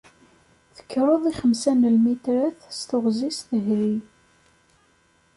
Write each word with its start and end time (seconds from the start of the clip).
Tekkreḍ 0.75 1.23
i 1.31 1.33
xemsa 1.39 1.73
n 1.73 1.89
lmitrat 1.95 2.59
s 2.77 2.79
teɣzi 2.89 3.29
s 3.37 3.39
tehri. 3.47 3.95